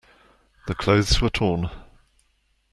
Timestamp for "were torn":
1.21-1.69